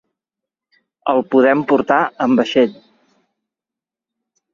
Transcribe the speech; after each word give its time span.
El 1.11 1.19
podem 1.35 1.61
portar 1.71 1.97
amb 2.27 2.41
vaixell. 2.43 2.73